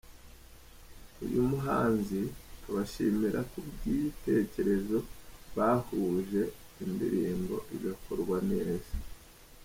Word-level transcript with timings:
Uyu 1.25 1.39
muhanzi 1.49 2.19
abashimira 2.67 3.39
ku 3.51 3.57
bw’ibitekerezo 3.67 4.97
bahuje 5.55 6.41
indirimbo 6.83 7.55
igakorwa 7.75 8.37
neza. 8.51 8.93